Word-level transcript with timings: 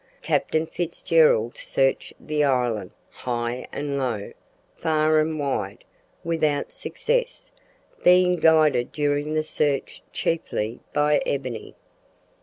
Captain 0.23 0.65
Fitzgerald 0.65 1.55
searched 1.55 2.13
the 2.19 2.43
island 2.43 2.89
high 3.11 3.67
and 3.71 3.99
low, 3.99 4.33
far 4.75 5.19
and 5.19 5.37
wide, 5.39 5.83
without 6.23 6.71
success, 6.71 7.51
being 8.03 8.37
guided 8.37 8.91
during 8.91 9.35
the 9.35 9.43
search 9.43 10.01
chiefly 10.11 10.79
by 10.91 11.19
Ebony. 11.23 11.75